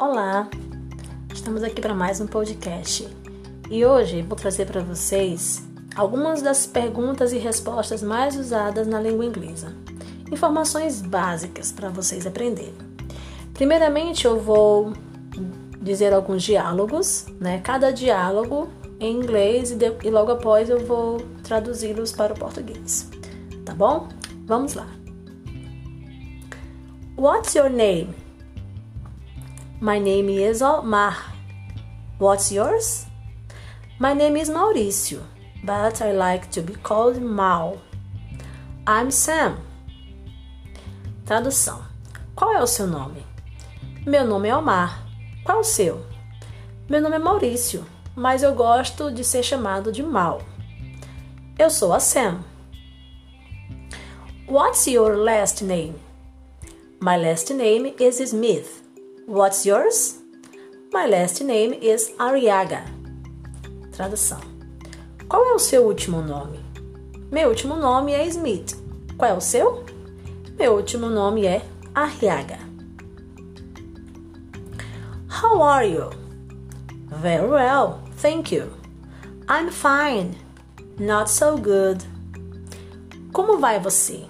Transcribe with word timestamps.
Olá, 0.00 0.48
estamos 1.30 1.62
aqui 1.62 1.78
para 1.78 1.92
mais 1.92 2.22
um 2.22 2.26
podcast 2.26 3.06
e 3.70 3.84
hoje 3.84 4.22
vou 4.22 4.34
trazer 4.34 4.64
para 4.64 4.80
vocês 4.80 5.62
algumas 5.94 6.40
das 6.40 6.66
perguntas 6.66 7.34
e 7.34 7.36
respostas 7.36 8.02
mais 8.02 8.34
usadas 8.34 8.86
na 8.86 8.98
língua 8.98 9.26
inglesa, 9.26 9.76
informações 10.32 11.02
básicas 11.02 11.70
para 11.70 11.90
vocês 11.90 12.26
aprenderem. 12.26 12.72
Primeiramente, 13.52 14.24
eu 14.24 14.40
vou 14.40 14.94
dizer 15.82 16.14
alguns 16.14 16.44
diálogos, 16.44 17.26
né? 17.38 17.60
Cada 17.62 17.90
diálogo 17.90 18.70
em 18.98 19.14
inglês 19.14 19.70
e, 19.70 19.74
de, 19.74 19.92
e 20.02 20.08
logo 20.08 20.32
após 20.32 20.70
eu 20.70 20.82
vou 20.82 21.18
traduzi-los 21.42 22.10
para 22.12 22.32
o 22.32 22.38
português, 22.38 23.06
tá 23.66 23.74
bom? 23.74 24.08
Vamos 24.46 24.72
lá. 24.72 24.88
What's 27.18 27.54
your 27.54 27.68
name? 27.68 28.29
My 29.82 29.98
name 29.98 30.28
is 30.28 30.60
Omar. 30.60 31.16
What's 32.18 32.52
yours? 32.52 33.06
My 33.98 34.12
name 34.12 34.36
is 34.36 34.50
Mauricio, 34.50 35.22
but 35.64 36.02
I 36.02 36.12
like 36.12 36.50
to 36.50 36.60
be 36.60 36.74
called 36.74 37.18
Mal. 37.22 37.80
I'm 38.86 39.10
Sam. 39.10 39.56
Tradução: 41.24 41.82
Qual 42.36 42.52
é 42.52 42.62
o 42.62 42.66
seu 42.66 42.86
nome? 42.86 43.24
Meu 44.06 44.26
nome 44.26 44.50
é 44.50 44.54
Omar. 44.54 45.02
Qual 45.46 45.60
o 45.60 45.64
seu? 45.64 46.04
Meu 46.86 47.00
nome 47.00 47.16
é 47.16 47.18
Maurício, 47.18 47.82
mas 48.14 48.42
eu 48.42 48.54
gosto 48.54 49.10
de 49.10 49.24
ser 49.24 49.42
chamado 49.42 49.90
de 49.90 50.02
Mal. 50.02 50.42
Eu 51.58 51.70
sou 51.70 51.94
a 51.94 52.00
Sam. 52.00 52.44
What's 54.46 54.86
your 54.86 55.16
last 55.16 55.64
name? 55.64 55.94
My 57.00 57.16
last 57.16 57.54
name 57.54 57.94
is 57.98 58.20
Smith. 58.20 58.79
What's 59.30 59.64
yours? 59.64 60.18
My 60.92 61.06
last 61.06 61.40
name 61.44 61.74
is 61.74 62.10
Ariaga. 62.18 62.82
Tradução: 63.92 64.40
Qual 65.28 65.46
é 65.46 65.54
o 65.54 65.58
seu 65.60 65.84
último 65.86 66.20
nome? 66.20 66.58
Meu 67.30 67.50
último 67.50 67.76
nome 67.76 68.12
é 68.12 68.26
Smith. 68.26 68.74
Qual 69.16 69.30
é 69.30 69.32
o 69.32 69.40
seu? 69.40 69.84
Meu 70.58 70.72
último 70.74 71.08
nome 71.08 71.46
é 71.46 71.62
Arriaga. 71.94 72.58
How 75.28 75.62
are 75.62 75.86
you? 75.86 76.10
Very 77.22 77.46
well, 77.46 78.00
thank 78.20 78.52
you. 78.52 78.72
I'm 79.48 79.70
fine. 79.70 80.34
Not 80.98 81.30
so 81.30 81.56
good. 81.56 82.04
Como 83.32 83.60
vai 83.60 83.78
você? 83.78 84.24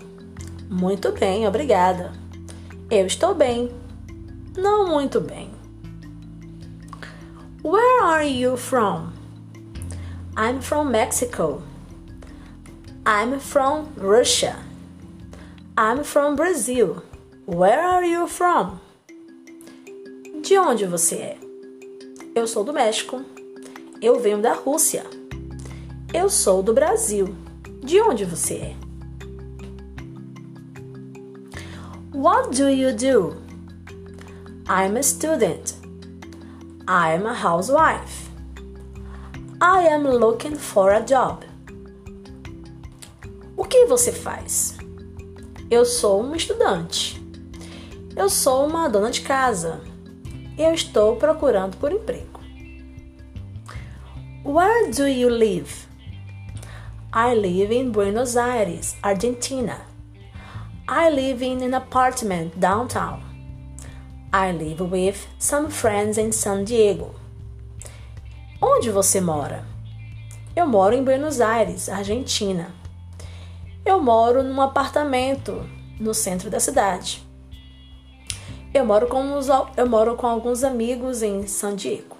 Muito 0.68 1.10
bem, 1.12 1.48
obrigada. 1.48 2.12
Eu 2.90 3.06
estou 3.06 3.34
bem. 3.34 3.70
Não 4.56 4.88
muito 4.88 5.20
bem. 5.20 5.50
Where 7.62 8.02
are 8.02 8.26
you 8.26 8.56
from? 8.56 9.12
I'm 10.36 10.60
from 10.60 10.90
Mexico. 10.90 11.62
I'm 13.06 13.38
from 13.38 13.88
Russia. 13.96 14.56
I'm 15.76 16.02
from 16.02 16.36
Brazil. 16.36 17.02
Where 17.46 17.80
are 17.80 18.04
you 18.04 18.26
from? 18.26 18.80
De 20.42 20.58
onde 20.58 20.86
você 20.86 21.16
é? 21.16 21.38
Eu 22.34 22.46
sou 22.46 22.64
do 22.64 22.72
México. 22.72 23.24
Eu 24.02 24.18
venho 24.18 24.40
da 24.40 24.54
Rússia. 24.54 25.04
Eu 26.12 26.28
sou 26.28 26.62
do 26.62 26.72
Brasil. 26.72 27.34
De 27.84 28.00
onde 28.00 28.24
você 28.24 28.54
é? 28.54 28.76
What 32.12 32.56
do 32.56 32.68
you 32.68 32.94
do? 32.96 33.49
I'm 34.72 34.96
a 34.96 35.02
student. 35.02 35.74
I'm 36.86 37.26
a 37.26 37.34
housewife. 37.34 38.30
I 39.60 39.88
am 39.88 40.04
looking 40.04 40.54
for 40.54 40.92
a 40.92 41.00
job. 41.00 41.44
O 43.56 43.64
que 43.64 43.86
você 43.86 44.12
faz? 44.12 44.78
Eu 45.68 45.84
sou 45.84 46.20
uma 46.20 46.36
estudante. 46.36 47.20
Eu 48.14 48.28
sou 48.30 48.64
uma 48.64 48.88
dona 48.88 49.10
de 49.10 49.22
casa. 49.22 49.80
Eu 50.56 50.72
estou 50.72 51.16
procurando 51.16 51.76
por 51.76 51.90
emprego. 51.90 52.38
Where 54.44 54.92
do 54.92 55.08
you 55.08 55.30
live? 55.30 55.88
I 57.12 57.34
live 57.34 57.74
in 57.74 57.90
Buenos 57.90 58.36
Aires, 58.36 58.96
Argentina. 59.02 59.80
I 60.88 61.10
live 61.10 61.44
in 61.44 61.64
an 61.64 61.74
apartment 61.74 62.56
downtown. 62.56 63.29
I 64.32 64.52
live 64.52 64.80
with 64.80 65.26
some 65.40 65.70
friends 65.70 66.16
in 66.16 66.30
San 66.30 66.62
Diego. 66.62 67.16
Onde 68.62 68.88
você 68.88 69.20
mora? 69.20 69.64
Eu 70.54 70.68
moro 70.68 70.94
em 70.94 71.02
Buenos 71.02 71.40
Aires, 71.40 71.88
Argentina. 71.88 72.72
Eu 73.84 74.00
moro 74.00 74.44
num 74.44 74.60
apartamento 74.60 75.68
no 75.98 76.14
centro 76.14 76.48
da 76.48 76.60
cidade. 76.60 77.26
Eu 78.72 78.84
moro 78.84 79.08
com, 79.08 79.20
uns, 79.20 79.48
eu 79.76 79.88
moro 79.88 80.14
com 80.14 80.28
alguns 80.28 80.62
amigos 80.62 81.22
em 81.22 81.48
San 81.48 81.74
Diego. 81.74 82.16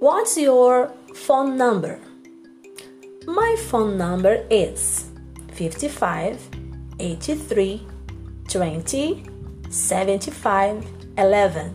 What's 0.00 0.36
your 0.36 0.92
phone 1.14 1.56
number? 1.56 1.98
My 3.26 3.56
phone 3.56 3.96
number 3.96 4.46
is 4.50 5.10
55 5.56 6.38
83 7.00 7.84
20 8.48 9.35
75 9.70 10.84
11. 11.16 11.72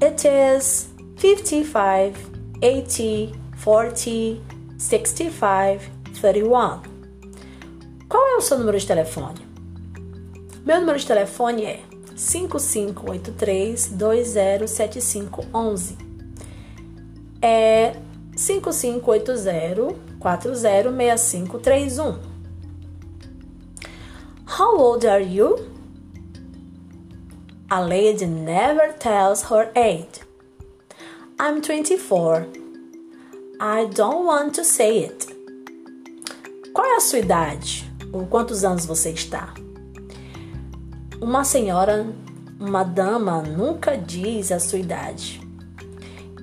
It 0.00 0.24
is 0.26 0.88
55 1.16 2.14
80 2.60 3.32
40 3.62 4.40
65 4.78 5.90
31. 6.20 6.80
Qual 8.08 8.28
é 8.28 8.36
o 8.36 8.40
seu 8.40 8.58
número 8.58 8.78
de 8.78 8.86
telefone? 8.86 9.46
Meu 10.64 10.78
número 10.80 10.98
de 10.98 11.06
telefone 11.06 11.64
é 11.64 11.80
5583 12.16 13.92
207511. 13.92 15.96
É 17.40 17.94
5580 18.36 19.94
406531. 20.20 22.18
How 24.58 24.76
old 24.78 25.06
are 25.06 25.24
you? 25.24 25.71
A 27.74 27.80
lady 27.80 28.26
never 28.26 28.92
tells 28.92 29.44
her 29.44 29.72
age. 29.74 30.20
I'm 31.40 31.62
24. 31.62 32.46
I 33.60 33.86
don't 33.86 34.26
want 34.26 34.54
to 34.56 34.62
say 34.62 35.04
it. 35.04 35.26
Qual 36.74 36.86
é 36.86 36.96
a 36.96 37.00
sua 37.00 37.20
idade? 37.20 37.90
Ou 38.12 38.26
quantos 38.26 38.62
anos 38.62 38.84
você 38.84 39.12
está? 39.12 39.54
Uma 41.18 41.44
senhora, 41.44 42.06
uma 42.60 42.84
dama, 42.84 43.40
nunca 43.40 43.96
diz 43.96 44.52
a 44.52 44.60
sua 44.60 44.78
idade. 44.78 45.40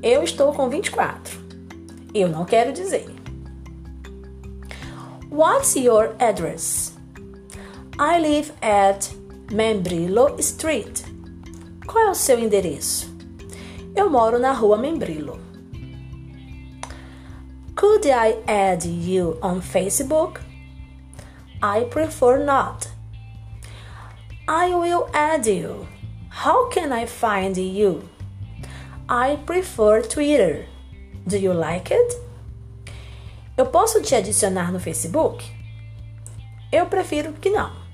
Eu 0.02 0.24
estou 0.24 0.52
com 0.52 0.68
24. 0.68 1.38
Eu 2.12 2.28
não 2.28 2.44
quero 2.44 2.74
dizer. 2.74 3.06
What's 5.30 5.76
your 5.76 6.16
address? 6.18 6.92
I 8.00 8.20
live 8.20 8.52
at 8.64 9.12
Membrilo 9.52 10.36
Street. 10.40 11.09
Qual 11.92 12.06
é 12.06 12.12
o 12.12 12.14
seu 12.14 12.38
endereço? 12.38 13.12
Eu 13.96 14.12
moro 14.12 14.38
na 14.38 14.52
rua 14.52 14.78
Membrilo. 14.78 15.40
Could 17.76 18.08
I 18.08 18.38
add 18.46 18.88
you 18.88 19.40
on 19.42 19.60
Facebook? 19.60 20.40
I 21.64 21.86
prefer 21.86 22.46
not. 22.46 22.88
I 24.48 24.76
will 24.76 25.08
add 25.14 25.50
you. 25.50 25.88
How 26.46 26.70
can 26.70 26.94
I 26.94 27.08
find 27.08 27.58
you? 27.58 28.04
I 29.10 29.38
prefer 29.48 30.04
Twitter. 30.08 30.68
Do 31.26 31.38
you 31.38 31.54
like 31.54 31.92
it? 31.92 32.18
Eu 33.58 33.66
posso 33.66 34.00
te 34.04 34.14
adicionar 34.14 34.72
no 34.72 34.80
Facebook? 34.80 35.44
Eu 36.72 36.86
prefiro 36.86 37.34
que 37.34 37.50
não. 37.50 37.89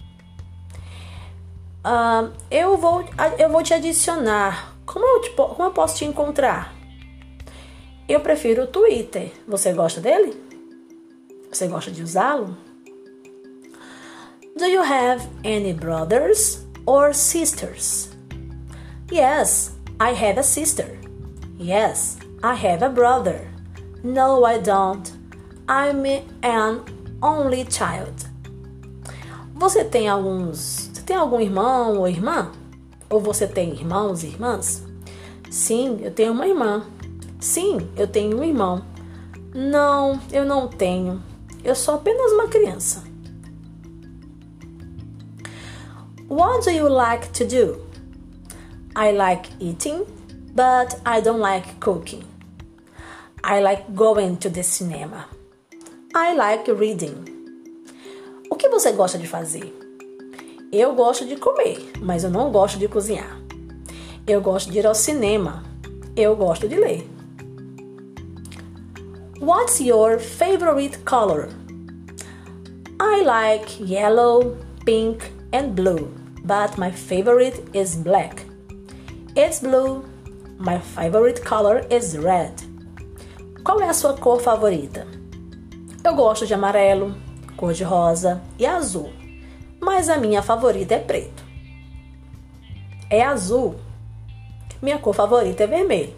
Uh, 1.85 2.33
eu, 2.49 2.75
vou, 2.77 3.05
eu 3.37 3.47
vou 3.47 3.61
te 3.61 3.71
adicionar. 3.71 4.75
Como 4.87 5.05
eu, 5.05 5.21
te, 5.21 5.29
como 5.29 5.63
eu 5.63 5.71
posso 5.71 5.97
te 5.97 6.05
encontrar? 6.05 6.73
Eu 8.09 8.21
prefiro 8.21 8.63
o 8.63 8.67
Twitter. 8.67 9.31
Você 9.47 9.71
gosta 9.71 10.01
dele? 10.01 10.35
Você 11.51 11.67
gosta 11.67 11.91
de 11.91 12.01
usá-lo? 12.01 12.57
Do 14.57 14.65
you 14.65 14.81
have 14.81 15.23
any 15.43 15.73
brothers 15.73 16.65
or 16.87 17.13
sisters? 17.13 18.09
Yes, 19.11 19.75
I 19.99 20.11
have 20.11 20.39
a 20.39 20.43
sister. 20.43 20.97
Yes, 21.59 22.17
I 22.41 22.55
have 22.55 22.83
a 22.83 22.89
brother. 22.89 23.47
No, 24.03 24.43
I 24.43 24.57
don't. 24.57 25.11
I'm 25.69 26.03
an 26.41 26.83
only 27.21 27.63
child. 27.69 28.25
Você 29.53 29.83
tem 29.83 30.09
alguns 30.09 30.94
tem 31.05 31.15
algum 31.15 31.39
irmão 31.39 31.99
ou 31.99 32.07
irmã? 32.07 32.51
Ou 33.09 33.19
você 33.19 33.47
tem 33.47 33.71
irmãos 33.71 34.23
e 34.23 34.27
irmãs? 34.27 34.83
Sim, 35.51 35.99
eu 36.01 36.11
tenho 36.11 36.33
uma 36.33 36.47
irmã. 36.47 36.85
Sim, 37.39 37.89
eu 37.95 38.07
tenho 38.07 38.39
um 38.39 38.43
irmão. 38.43 38.83
Não, 39.53 40.19
eu 40.31 40.43
não 40.43 40.67
tenho. 40.67 41.21
Eu 41.63 41.75
sou 41.75 41.95
apenas 41.95 42.31
uma 42.31 42.47
criança. 42.47 43.03
What 46.27 46.65
do 46.65 46.71
you 46.71 46.89
like 46.89 47.29
to 47.33 47.45
do? 47.45 47.85
I 48.97 49.11
like 49.11 49.49
eating, 49.59 50.05
but 50.55 50.99
I 51.05 51.21
don't 51.21 51.39
like 51.39 51.75
cooking. 51.79 52.23
I 53.43 53.61
like 53.61 53.91
going 53.93 54.37
to 54.37 54.49
the 54.49 54.63
cinema. 54.63 55.27
I 56.15 56.33
like 56.35 56.71
reading. 56.71 57.23
O 58.49 58.55
que 58.55 58.67
você 58.69 58.91
gosta 58.91 59.19
de 59.19 59.27
fazer? 59.27 59.84
Eu 60.77 60.93
gosto 60.93 61.25
de 61.25 61.37
comer, 61.37 61.93
mas 62.01 62.25
eu 62.25 62.29
não 62.29 62.51
gosto 62.51 62.77
de 62.77 62.85
cozinhar. 62.85 63.39
Eu 64.27 64.41
gosto 64.41 64.69
de 64.69 64.79
ir 64.79 64.85
ao 64.85 64.93
cinema. 64.93 65.63
Eu 66.17 66.35
gosto 66.35 66.67
de 66.67 66.75
ler. 66.75 67.09
What's 69.39 69.79
your 69.79 70.19
favorite 70.19 70.97
color? 71.05 71.47
I 72.99 73.23
like 73.23 73.81
yellow, 73.81 74.57
pink, 74.83 75.23
and 75.53 75.69
blue, 75.75 76.13
but 76.43 76.77
my 76.77 76.91
favorite 76.91 77.63
is 77.73 77.95
black. 77.95 78.45
It's 79.33 79.61
blue. 79.61 80.03
My 80.59 80.77
favorite 80.79 81.41
color 81.41 81.87
is 81.89 82.17
red. 82.17 82.51
Qual 83.63 83.79
é 83.79 83.87
a 83.87 83.93
sua 83.93 84.17
cor 84.17 84.41
favorita? 84.41 85.07
Eu 86.03 86.15
gosto 86.15 86.45
de 86.45 86.53
amarelo, 86.53 87.15
cor 87.55 87.71
de 87.71 87.85
rosa 87.85 88.41
e 88.59 88.65
azul 88.65 89.09
mas 89.85 90.09
a 90.09 90.17
minha 90.17 90.41
favorita 90.41 90.95
é 90.95 90.99
preto. 90.99 91.43
É 93.07 93.23
azul. 93.23 93.75
Minha 94.81 94.97
cor 94.97 95.13
favorita 95.13 95.63
é 95.63 95.67
vermelho. 95.67 96.15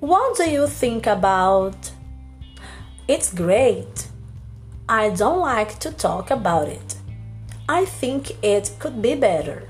What 0.00 0.38
do 0.38 0.50
you 0.50 0.66
think 0.66 1.06
about? 1.06 1.76
It's 3.06 3.32
great. 3.32 4.08
I 4.88 5.10
don't 5.10 5.40
like 5.40 5.76
to 5.80 5.92
talk 5.92 6.32
about 6.32 6.70
it. 6.70 6.96
I 7.68 7.84
think 7.84 8.34
it 8.42 8.72
could 8.80 8.98
be 9.00 9.14
better. 9.14 9.68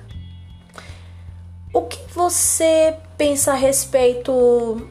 O 1.74 1.82
que 1.82 1.98
você 2.14 2.96
pensa 3.18 3.52
a 3.52 3.56
respeito? 3.56 4.88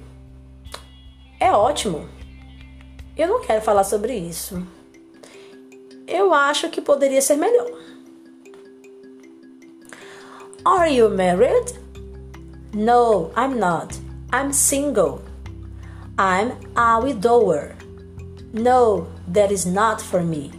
É 1.40 1.52
ótimo. 1.52 2.10
Eu 3.18 3.30
não 3.30 3.42
quero 3.42 3.62
falar 3.62 3.86
sobre 3.86 4.14
isso 4.16 4.75
eu 6.08 6.34
acho 6.34 6.70
que 6.70 6.82
poderia 6.82 7.22
ser 7.22 7.36
melhor. 7.36 7.70
Are 10.64 10.92
you 10.92 11.10
married? 11.10 11.74
No, 12.74 13.32
I'm 13.38 13.60
not. 13.60 13.96
I'm 14.34 14.52
single. 14.52 15.22
I'm 16.18 16.54
a 16.76 17.00
widower. 17.00 17.76
No, 18.54 19.08
that 19.32 19.54
is 19.54 19.66
not 19.66 20.02
for 20.02 20.22
me. 20.22 20.52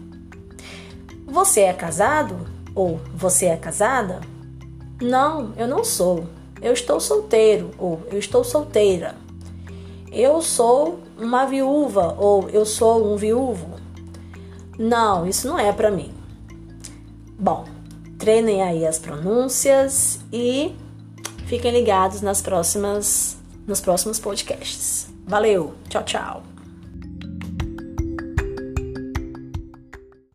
Você 1.27 1.63
é 1.63 1.73
casado? 1.73 2.47
Ou 2.75 3.01
você 3.15 3.47
é 3.47 3.57
casada? 3.57 4.21
Não, 5.01 5.53
eu 5.57 5.67
não 5.67 5.83
sou. 5.83 6.27
Eu 6.63 6.73
estou 6.73 7.01
solteiro 7.01 7.71
ou 7.79 8.01
eu 8.11 8.19
estou 8.19 8.45
solteira. 8.45 9.15
Eu 10.11 10.41
sou 10.41 11.01
uma 11.19 11.45
viúva 11.47 12.15
ou 12.19 12.49
eu 12.51 12.65
sou 12.65 13.13
um 13.13 13.17
viúvo. 13.17 13.75
Não, 14.78 15.26
isso 15.26 15.46
não 15.49 15.58
é 15.58 15.73
para 15.73 15.90
mim. 15.90 16.12
Bom, 17.38 17.67
treinem 18.19 18.62
aí 18.62 18.87
as 18.87 18.99
pronúncias 18.99 20.20
e 20.32 20.75
fiquem 21.46 21.73
ligados 21.73 22.20
nas 22.20 22.40
próximas 22.43 23.37
nos 23.67 23.81
próximos 23.81 24.20
podcasts. 24.20 25.08
Valeu, 25.26 25.75
tchau, 25.88 26.05
tchau. 26.05 26.56